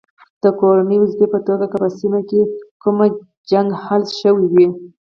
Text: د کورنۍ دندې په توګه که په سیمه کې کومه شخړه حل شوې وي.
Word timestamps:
د 0.43 0.45
کورنۍ 0.59 0.97
دندې 1.01 1.25
په 1.33 1.39
توګه 1.47 1.65
که 1.71 1.77
په 1.83 1.87
سیمه 1.99 2.21
کې 2.29 2.41
کومه 2.81 3.07
شخړه 3.49 3.67
حل 3.83 4.03
شوې 4.19 4.47
وي. 4.53 4.67